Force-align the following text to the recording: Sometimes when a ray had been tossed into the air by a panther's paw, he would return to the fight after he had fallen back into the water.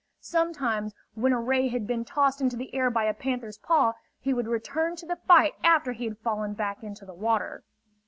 Sometimes 0.23 0.95
when 1.13 1.31
a 1.31 1.39
ray 1.39 1.67
had 1.67 1.85
been 1.85 2.03
tossed 2.03 2.41
into 2.41 2.57
the 2.57 2.73
air 2.73 2.89
by 2.89 3.03
a 3.03 3.13
panther's 3.13 3.59
paw, 3.59 3.93
he 4.19 4.33
would 4.33 4.47
return 4.47 4.95
to 4.95 5.05
the 5.05 5.19
fight 5.27 5.53
after 5.63 5.91
he 5.91 6.05
had 6.05 6.17
fallen 6.17 6.55
back 6.55 6.81
into 6.81 7.05
the 7.05 7.13
water. 7.13 7.63